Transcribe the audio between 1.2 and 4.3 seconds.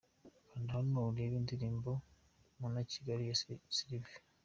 indirimbo Muna Kigali ya Sylvizo.